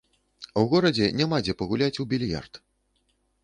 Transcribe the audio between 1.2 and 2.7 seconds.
дзе пагуляць у більярд.